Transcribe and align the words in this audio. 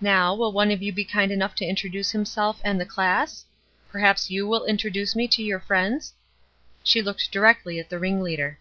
Now, 0.00 0.34
will 0.34 0.52
one 0.52 0.70
of 0.70 0.80
you 0.82 0.90
be 0.90 1.04
kind 1.04 1.30
enough 1.30 1.54
to 1.56 1.66
introduce 1.66 2.10
himself 2.12 2.62
and 2.64 2.80
the 2.80 2.86
class? 2.86 3.44
Perhaps 3.90 4.30
you 4.30 4.46
will 4.48 4.64
introduce 4.64 5.14
me 5.14 5.28
to 5.28 5.42
your 5.42 5.60
friends?" 5.60 6.14
She 6.82 7.02
looked 7.02 7.30
directly 7.30 7.78
at 7.78 7.90
the 7.90 7.98
ringleader. 7.98 8.58